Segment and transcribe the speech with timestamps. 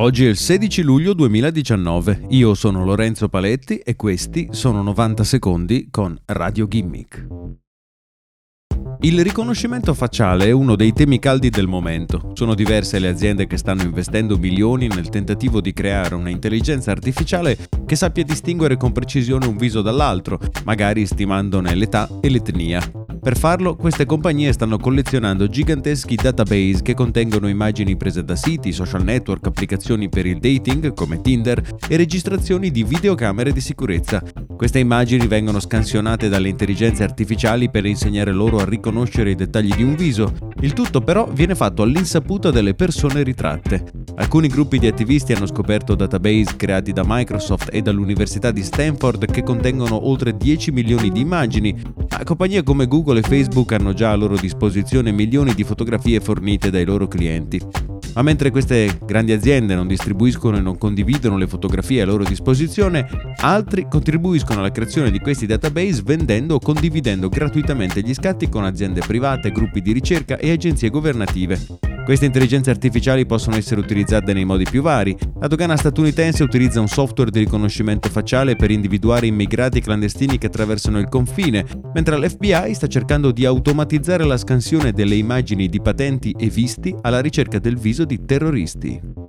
[0.00, 5.88] Oggi è il 16 luglio 2019, io sono Lorenzo Paletti e questi sono 90 secondi
[5.90, 7.26] con Radio Gimmick.
[9.00, 12.30] Il riconoscimento facciale è uno dei temi caldi del momento.
[12.34, 17.58] Sono diverse le aziende che stanno investendo milioni nel tentativo di creare una intelligenza artificiale
[17.84, 23.07] che sappia distinguere con precisione un viso dall'altro, magari stimandone l'età e l'etnia.
[23.28, 29.04] Per farlo, queste compagnie stanno collezionando giganteschi database che contengono immagini prese da siti, social
[29.04, 34.22] network, applicazioni per il dating come Tinder e registrazioni di videocamere di sicurezza.
[34.56, 39.82] Queste immagini vengono scansionate dalle intelligenze artificiali per insegnare loro a riconoscere i dettagli di
[39.82, 40.32] un viso.
[40.60, 44.06] Il tutto però viene fatto all'insaputa delle persone ritratte.
[44.16, 49.42] Alcuni gruppi di attivisti hanno scoperto database creati da Microsoft e dall'Università di Stanford che
[49.42, 51.76] contengono oltre 10 milioni di immagini,
[52.10, 56.70] ma compagnie come Google e Facebook hanno già a loro disposizione milioni di fotografie fornite
[56.70, 57.60] dai loro clienti.
[58.14, 63.06] Ma mentre queste grandi aziende non distribuiscono e non condividono le fotografie a loro disposizione,
[63.36, 69.02] altri contribuiscono alla creazione di questi database vendendo o condividendo gratuitamente gli scatti con aziende
[69.06, 71.87] private, gruppi di ricerca e agenzie governative.
[72.08, 75.14] Queste intelligenze artificiali possono essere utilizzate nei modi più vari.
[75.40, 80.98] La dogana statunitense utilizza un software di riconoscimento facciale per individuare immigrati clandestini che attraversano
[80.98, 86.48] il confine, mentre l'FBI sta cercando di automatizzare la scansione delle immagini di patenti e
[86.48, 89.27] visti alla ricerca del viso di terroristi.